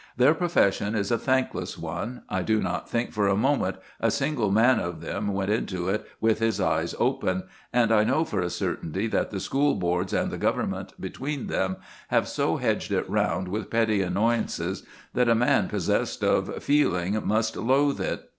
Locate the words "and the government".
10.11-10.99